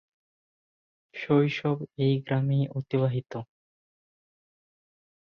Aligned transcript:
শৈশব 1.15 1.77
এই 1.97 2.13
গ্রামেই 2.19 2.63
অতিবাহিত। 2.69 3.33